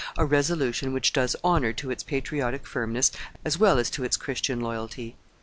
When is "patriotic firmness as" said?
2.01-3.59